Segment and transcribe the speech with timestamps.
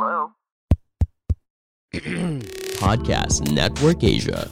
[0.00, 0.32] Hello?
[2.80, 4.48] Podcast Network Asia.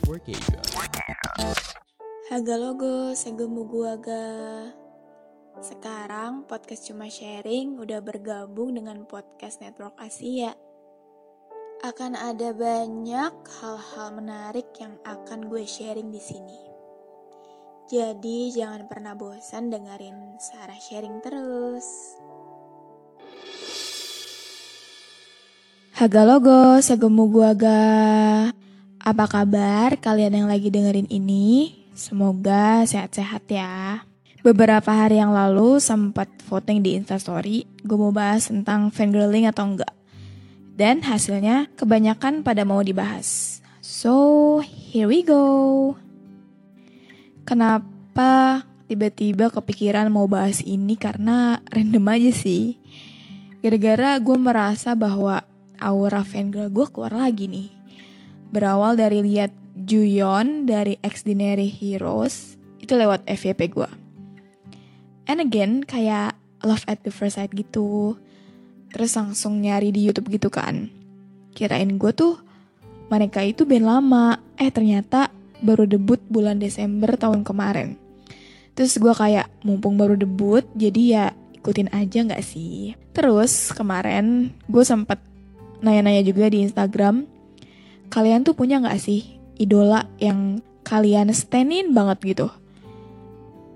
[2.29, 4.29] Haga logo, segemu guaga.
[5.65, 10.53] Sekarang podcast cuma sharing udah bergabung dengan podcast Network Asia.
[11.81, 16.61] Akan ada banyak hal-hal menarik yang akan gue sharing di sini.
[17.89, 22.21] Jadi jangan pernah bosan dengerin Sarah sharing terus.
[25.99, 27.83] Haga logo, segemu guaga.
[29.03, 31.75] Apa kabar kalian yang lagi dengerin ini?
[31.91, 34.07] Semoga sehat-sehat ya.
[34.47, 39.91] Beberapa hari yang lalu sempat voting di Instastory, gue mau bahas tentang fangirling atau enggak.
[40.79, 43.59] Dan hasilnya kebanyakan pada mau dibahas.
[43.83, 45.99] So, here we go.
[47.43, 52.79] Kenapa tiba-tiba kepikiran mau bahas ini karena random aja sih.
[53.59, 55.48] Gara-gara gue merasa bahwa
[55.79, 57.69] aura fangirl gue keluar lagi nih.
[58.53, 63.91] Berawal dari lihat Juyeon dari Extraordinary Heroes itu lewat FYP gue.
[65.29, 66.35] And again kayak
[66.65, 68.17] love at the first sight gitu.
[68.91, 70.89] Terus langsung nyari di YouTube gitu kan.
[71.53, 72.41] Kirain gue tuh
[73.13, 74.41] mereka itu band lama.
[74.57, 75.29] Eh ternyata
[75.61, 78.01] baru debut bulan Desember tahun kemarin.
[78.73, 81.27] Terus gue kayak mumpung baru debut jadi ya
[81.59, 82.95] ikutin aja gak sih?
[83.13, 85.19] Terus kemarin gue sempet
[85.83, 87.29] nanya-nanya juga di Instagram.
[88.09, 92.49] Kalian tuh punya gak sih idola yang kalian stanin banget gitu?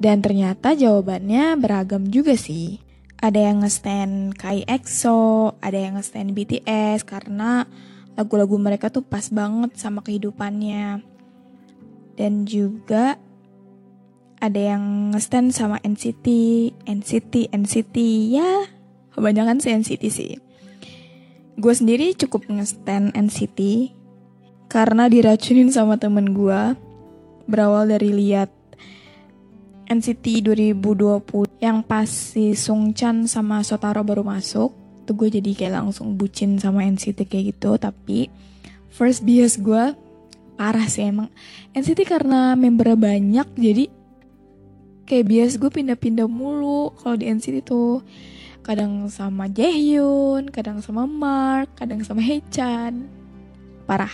[0.02, 2.82] Dan ternyata jawabannya beragam juga sih.
[3.22, 7.70] Ada yang nge-stan Kai EXO, ada yang nge-stan BTS karena
[8.18, 11.06] lagu-lagu mereka tuh pas banget sama kehidupannya.
[12.18, 13.14] Dan juga
[14.42, 16.26] ada yang nge-stan sama NCT,
[16.82, 17.96] NCT, NCT,
[18.34, 18.66] ya
[19.14, 20.32] kebanyakan sih NCT sih.
[21.62, 23.94] Gue sendiri cukup nge-stan NCT
[24.66, 26.74] karena diracunin sama temen gue.
[27.46, 28.50] Berawal dari lihat
[29.86, 34.74] NCT 2020 yang pas si Sung Chan sama Sotaro baru masuk
[35.06, 38.26] tuh gue jadi kayak langsung bucin sama NCT kayak gitu tapi
[38.90, 39.94] first bias gue
[40.54, 41.30] parah sih emang
[41.74, 43.84] NCT karena membernya banyak jadi
[45.06, 48.00] kayak bias gue pindah-pindah mulu kalau di NCT tuh
[48.62, 53.10] kadang sama Jaehyun kadang sama Mark kadang sama Haechan
[53.86, 54.12] parah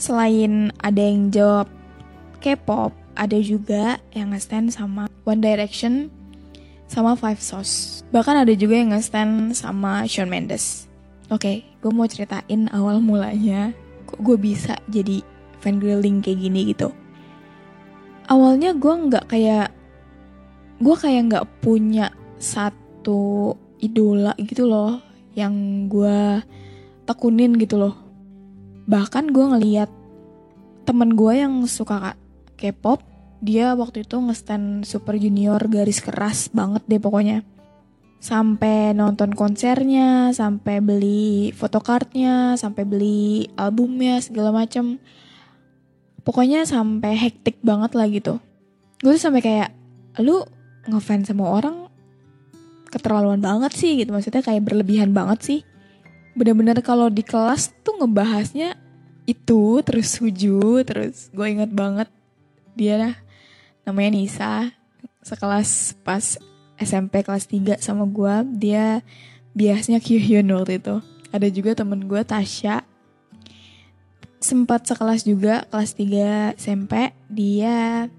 [0.00, 1.68] selain ada yang jawab
[2.42, 6.08] K-pop ada juga yang nge-stand sama One Direction
[6.92, 8.04] sama Five Sauce.
[8.12, 10.88] Bahkan ada juga yang nge-stand sama Shawn Mendes.
[11.32, 13.72] Oke, okay, gue mau ceritain awal mulanya
[14.04, 15.24] kok gue bisa jadi
[15.64, 16.92] fangirling kayak gini gitu.
[18.28, 19.72] Awalnya gue nggak kayak
[20.82, 22.81] gue kayak nggak punya satu
[23.82, 25.02] idola gitu loh
[25.34, 26.40] yang gue
[27.08, 27.94] tekunin gitu loh.
[28.86, 29.90] Bahkan gue ngeliat
[30.86, 32.14] temen gue yang suka
[32.58, 33.02] K-pop
[33.42, 37.42] dia waktu itu ngestan Super Junior garis keras banget deh pokoknya.
[38.22, 45.02] Sampai nonton konsernya sampai beli photocardnya sampai beli albumnya segala macem.
[46.22, 48.38] Pokoknya sampai hektik banget lah gitu.
[49.02, 49.74] Gue tuh sampai kayak
[50.22, 50.46] lu
[50.86, 51.81] ngefans sama orang
[52.92, 54.12] keterlaluan banget sih gitu.
[54.12, 55.60] Maksudnya kayak berlebihan banget sih.
[56.36, 58.76] Bener-bener kalau di kelas tuh ngebahasnya
[59.24, 62.12] itu terus suju terus gue inget banget
[62.76, 63.16] dia
[63.88, 64.54] namanya Nisa.
[65.24, 66.36] Sekelas pas
[66.76, 69.00] SMP kelas 3 sama gue dia
[69.56, 71.00] biasanya Kyuhyun waktu itu.
[71.32, 72.84] Ada juga temen gue Tasya.
[74.42, 78.10] Sempat sekelas juga kelas 3 SMP dia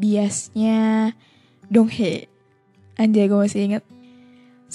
[0.00, 1.12] biasnya
[1.68, 2.30] Donghae.
[2.96, 3.84] Anjay gue masih inget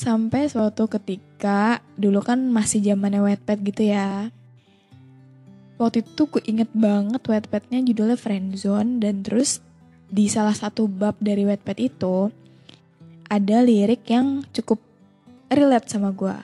[0.01, 4.33] sampai suatu ketika dulu kan masih zamannya wetpad gitu ya
[5.81, 9.61] waktu itu gue inget banget wetpadnya judulnya Friendzone dan terus
[10.09, 12.29] di salah satu bab dari wetpad itu
[13.31, 14.77] ada lirik yang cukup
[15.47, 16.35] relate sama gue.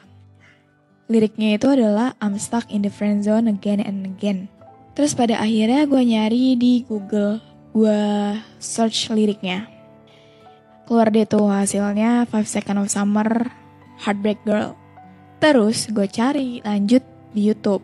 [1.12, 4.48] Liriknya itu adalah I'm stuck in the friend zone again and again.
[4.96, 8.00] Terus pada akhirnya gue nyari di Google, gue
[8.60, 9.77] search liriknya.
[10.88, 13.52] Keluar deh tuh hasilnya Five Second of Summer
[14.08, 14.72] Heartbreak Girl.
[15.44, 17.04] Terus gue cari lanjut
[17.36, 17.84] di YouTube.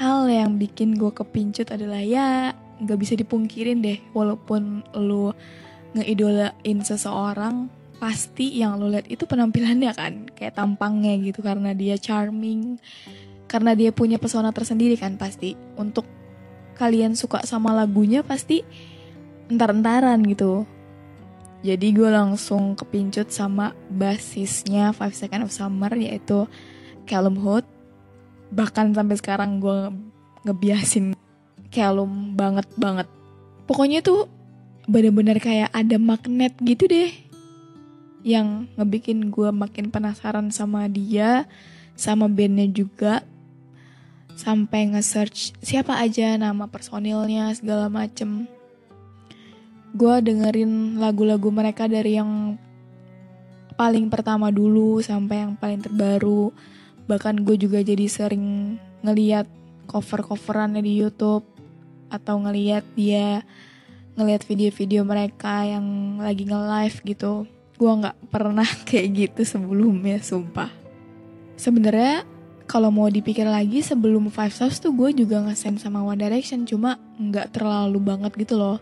[0.00, 5.36] Hal yang bikin gue kepincut adalah ya gak bisa dipungkirin deh walaupun lu
[5.92, 7.68] ngeidolain seseorang
[8.00, 12.80] pasti yang lo lihat itu penampilannya kan kayak tampangnya gitu karena dia charming
[13.46, 16.08] karena dia punya pesona tersendiri kan pasti untuk
[16.74, 18.66] kalian suka sama lagunya pasti
[19.46, 20.66] entar-entaran gitu
[21.64, 26.44] jadi gue langsung kepincut sama basisnya Five Second of Summer yaitu
[27.08, 27.64] Callum Hood
[28.52, 29.88] bahkan sampai sekarang gue
[30.44, 31.16] ngebiasin
[31.74, 33.08] Callum banget banget.
[33.66, 34.30] Pokoknya tuh
[34.86, 37.10] bener-bener kayak ada magnet gitu deh
[38.22, 41.50] yang ngebikin gue makin penasaran sama dia
[41.98, 43.26] sama bandnya juga.
[44.38, 48.46] Sampai nge-search siapa aja nama personilnya segala macem
[49.94, 52.58] gue dengerin lagu-lagu mereka dari yang
[53.78, 56.50] paling pertama dulu sampai yang paling terbaru
[57.06, 59.46] bahkan gue juga jadi sering ngeliat
[59.86, 61.44] cover-coverannya di YouTube
[62.08, 63.44] atau ngeliat dia
[64.14, 67.44] ngelihat video-video mereka yang lagi nge-live gitu.
[67.74, 70.70] Gue nggak pernah kayak gitu sebelumnya, sumpah.
[71.58, 72.22] Sebenarnya
[72.64, 76.96] kalau mau dipikir lagi sebelum Five Stars tuh gue juga ngesen sama One Direction, cuma
[77.20, 78.78] nggak terlalu banget gitu loh.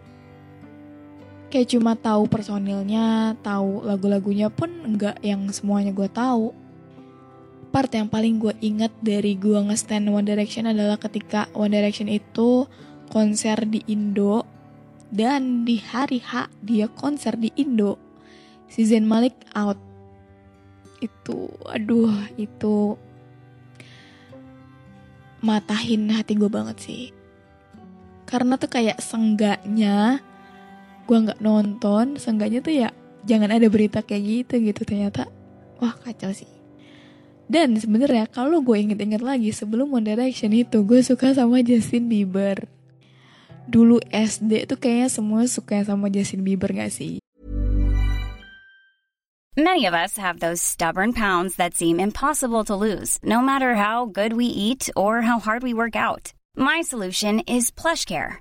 [1.53, 6.57] Kayak cuma tahu personilnya, tahu lagu-lagunya pun nggak yang semuanya gue tahu.
[7.69, 12.65] Part yang paling gue inget dari gue nge-stand One Direction adalah ketika One Direction itu
[13.13, 14.49] konser di Indo
[15.13, 18.01] dan di hari H dia konser di Indo.
[18.73, 19.77] Si Zayn Malik out.
[21.05, 22.97] Itu, aduh, itu
[25.45, 27.05] matahin hati gue banget sih.
[28.25, 30.25] Karena tuh kayak senggaknya
[31.07, 32.89] gue nggak nonton, senggaknya tuh ya
[33.27, 35.31] jangan ada berita kayak gitu gitu ternyata.
[35.79, 36.49] Wah kacau sih.
[37.53, 42.65] Dan sebenarnya kalau gue inget-inget lagi sebelum One Direction itu gue suka sama Justin Bieber
[43.67, 47.23] dulu SD tuh kayaknya semua suka sama Justin Bieber gak sih?
[49.53, 54.09] Many of us have those stubborn pounds that seem impossible to lose, no matter how
[54.09, 56.33] good we eat or how hard we work out.
[56.57, 58.41] My solution is PlushCare.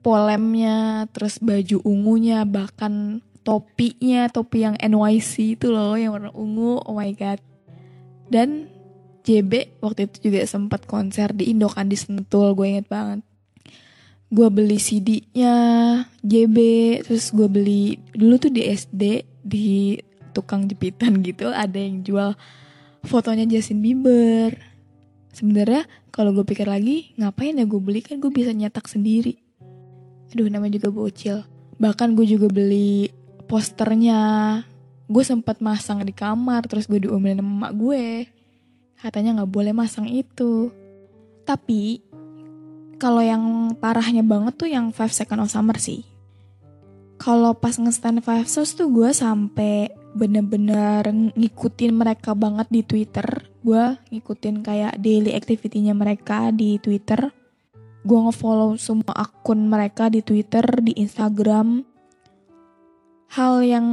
[0.00, 6.96] Polemnya, terus baju ungunya, bahkan topinya, topi yang NYC itu loh yang warna ungu, oh
[6.96, 7.40] my god.
[8.30, 8.70] Dan
[9.20, 13.20] JB waktu itu juga sempat konser di Indo kan di Sentul, gue inget banget.
[14.30, 15.54] Gue beli CD-nya
[16.22, 16.56] JB
[17.02, 19.98] terus gue beli dulu tuh di SD di
[20.30, 22.38] tukang jepitan gitu ada yang jual
[23.02, 24.54] fotonya Justin Bieber.
[25.34, 29.49] Sebenarnya kalau gue pikir lagi ngapain ya gue beli kan gue bisa nyetak sendiri
[30.30, 31.36] aduh namanya juga bocil
[31.80, 33.10] bahkan gue juga beli
[33.50, 34.20] posternya
[35.10, 38.04] gue sempat masang di kamar terus gue diomelin sama emak gue
[39.00, 40.70] katanya nggak boleh masang itu
[41.42, 42.04] tapi
[43.00, 46.04] kalau yang parahnya banget tuh yang Five Second of Summer sih.
[47.16, 51.00] Kalau pas nge-stand Five Stars tuh gue sampai bener-bener
[51.32, 53.24] ngikutin mereka banget di Twitter.
[53.64, 57.32] Gue ngikutin kayak daily activity-nya mereka di Twitter.
[58.06, 61.84] Gue nge-follow semua akun mereka di Twitter, di Instagram.
[63.36, 63.86] Hal yang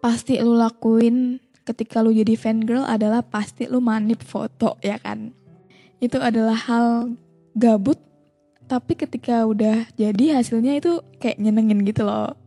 [0.00, 5.30] pasti lu lakuin ketika lu jadi fan girl adalah pasti lu manip foto ya kan.
[6.00, 7.14] Itu adalah hal
[7.54, 8.00] gabut
[8.70, 12.38] tapi ketika udah jadi hasilnya itu kayak nyenengin gitu loh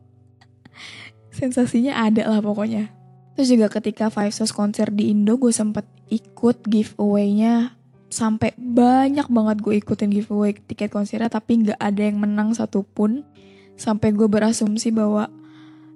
[1.38, 2.88] sensasinya ada lah pokoknya
[3.36, 7.76] terus juga ketika Five Stars konser di Indo gue sempet ikut giveaway-nya
[8.14, 13.26] sampai banyak banget gue ikutin giveaway tiket konsernya tapi nggak ada yang menang satupun
[13.74, 15.34] sampai gue berasumsi bahwa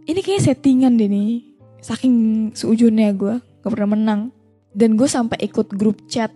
[0.10, 1.46] ini kayak settingan deh nih
[1.86, 4.22] saking seujurnya gue gak pernah menang
[4.74, 6.34] dan gue sampai ikut grup chat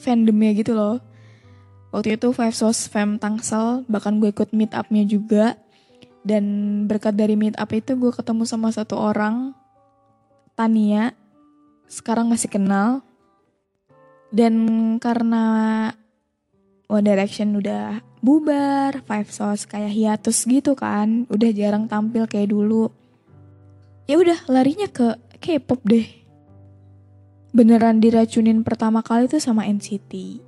[0.00, 1.00] fandomnya gitu loh.
[1.92, 5.60] Waktu itu Five Sauce Fam Tangsel, bahkan gue ikut meet up-nya juga.
[6.20, 6.44] Dan
[6.84, 9.56] berkat dari meet up itu gue ketemu sama satu orang,
[10.52, 11.16] Tania,
[11.88, 13.00] sekarang masih kenal.
[14.30, 14.54] Dan
[15.02, 15.44] karena
[16.90, 22.90] One Direction udah bubar, Five Sauce kayak hiatus gitu kan, udah jarang tampil kayak dulu.
[24.06, 26.06] Ya udah larinya ke K-pop deh.
[27.50, 30.46] Beneran diracunin pertama kali tuh sama NCT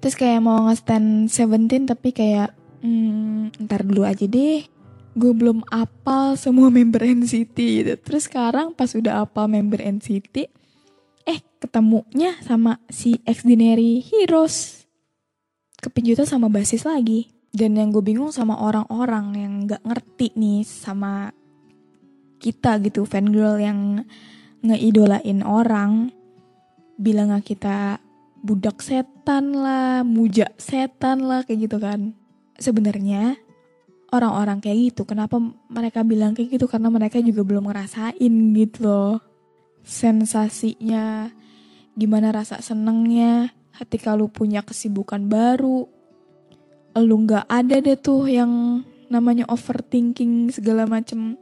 [0.00, 4.64] terus kayak mau nge-stand Seventeen tapi kayak hmm, ntar dulu aja deh
[5.12, 10.48] gue belum apal semua member NCT gitu terus sekarang pas udah apal member NCT
[11.60, 14.88] ketemunya sama si Extraordinary Heroes.
[15.78, 17.28] Kepijutan sama basis lagi.
[17.52, 21.30] Dan yang gue bingung sama orang-orang yang nggak ngerti nih sama
[22.40, 23.04] kita gitu.
[23.04, 24.02] Fangirl yang
[24.64, 26.08] ngeidolain orang.
[26.96, 28.00] Bilang kita
[28.40, 32.16] budak setan lah, muja setan lah kayak gitu kan.
[32.60, 33.36] Sebenarnya
[34.12, 36.68] orang-orang kayak gitu kenapa mereka bilang kayak gitu?
[36.68, 39.16] Karena mereka juga belum ngerasain gitu loh.
[39.80, 41.32] Sensasinya
[42.00, 45.84] gimana rasa senengnya ketika lu punya kesibukan baru.
[46.96, 51.36] Lu nggak ada deh tuh yang namanya overthinking segala macem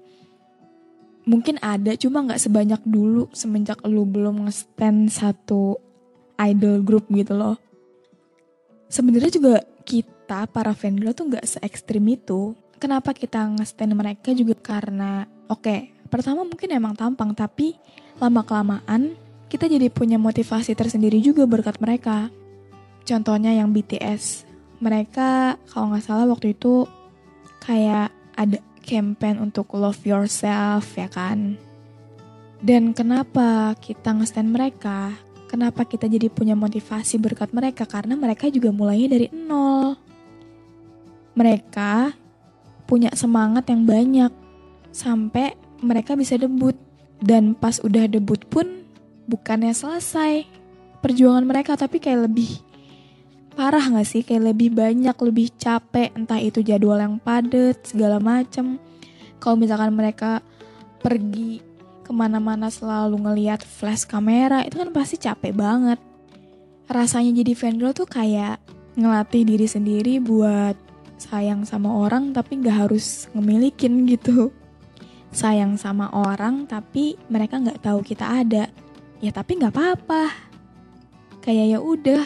[1.28, 5.76] mungkin ada cuma nggak sebanyak dulu semenjak lu belum nge-stand satu
[6.40, 7.60] idol group gitu loh.
[8.88, 12.56] Sebenarnya juga kita para fangirl tuh nggak se ekstrim itu.
[12.80, 17.76] Kenapa kita nge-stand mereka juga karena oke, okay, pertama mungkin emang tampang tapi
[18.16, 19.12] lama kelamaan
[19.48, 22.28] kita jadi punya motivasi tersendiri juga berkat mereka.
[23.08, 24.44] Contohnya yang BTS,
[24.78, 26.84] mereka kalau nggak salah waktu itu
[27.64, 31.56] kayak ada campaign untuk love yourself ya kan.
[32.58, 35.14] Dan kenapa kita nge-stand mereka?
[35.48, 37.88] Kenapa kita jadi punya motivasi berkat mereka?
[37.88, 39.96] Karena mereka juga mulainya dari nol.
[41.32, 42.12] Mereka
[42.84, 44.32] punya semangat yang banyak
[44.92, 46.74] sampai mereka bisa debut.
[47.18, 48.78] Dan pas udah debut pun
[49.28, 50.48] bukannya selesai
[51.04, 52.64] perjuangan mereka tapi kayak lebih
[53.54, 54.22] parah gak sih?
[54.24, 58.80] Kayak lebih banyak, lebih capek, entah itu jadwal yang padat, segala macem.
[59.38, 60.42] Kalau misalkan mereka
[60.98, 61.62] pergi
[62.08, 66.00] ke mana-mana selalu ngeliat flash kamera itu kan pasti capek banget
[66.88, 68.56] rasanya jadi fangirl tuh kayak
[68.96, 70.72] ngelatih diri sendiri buat
[71.20, 74.48] sayang sama orang tapi nggak harus ngemilikin gitu
[75.28, 78.72] sayang sama orang tapi mereka nggak tahu kita ada
[79.18, 80.30] ya tapi nggak apa-apa
[81.42, 82.22] kayak ya udah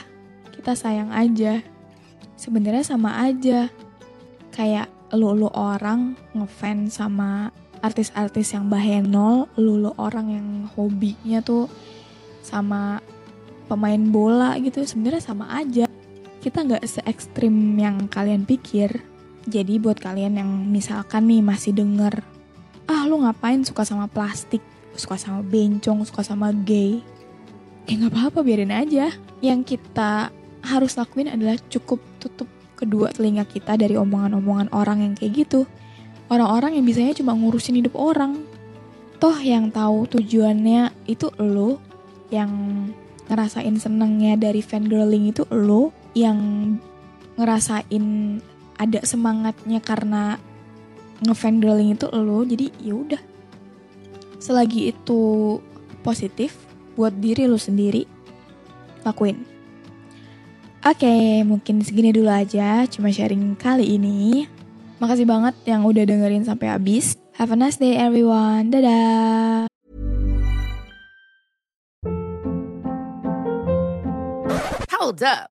[0.52, 1.64] kita sayang aja
[2.36, 3.72] sebenarnya sama aja
[4.52, 11.66] kayak lu lu orang ngefans sama artis-artis yang bahenol, lu, lu orang yang hobinya tuh
[12.40, 13.02] sama
[13.66, 15.90] pemain bola gitu sebenarnya sama aja.
[16.38, 19.02] Kita nggak se ekstrim yang kalian pikir.
[19.42, 22.22] Jadi buat kalian yang misalkan nih masih denger,
[22.86, 24.62] ah lu ngapain suka sama plastik,
[24.94, 27.00] suka sama bencong, suka sama gay,
[27.88, 29.12] ya nggak apa-apa biarin aja.
[29.42, 30.30] Yang kita
[30.62, 32.46] harus lakuin adalah cukup tutup
[32.78, 35.66] kedua telinga kita dari omongan-omongan orang yang kayak gitu
[36.32, 38.40] orang-orang yang bisanya cuma ngurusin hidup orang.
[39.20, 41.78] Toh yang tahu tujuannya itu lo,
[42.32, 42.50] yang
[43.28, 46.40] ngerasain senengnya dari fangirling itu lo, yang
[47.36, 48.40] ngerasain
[48.80, 50.40] ada semangatnya karena
[51.22, 52.42] ngefangirling itu lo.
[52.42, 53.22] Jadi ya udah.
[54.42, 55.22] Selagi itu
[56.02, 56.58] positif
[56.98, 58.10] buat diri lo sendiri,
[59.06, 59.46] lakuin.
[60.82, 64.50] Oke, okay, mungkin segini dulu aja, cuma sharing kali ini.
[64.98, 67.14] Makasih banget yang udah dengerin sampai habis.
[67.38, 68.74] Have a nice day everyone.
[68.74, 69.70] Dadah.
[74.90, 75.51] Hold up.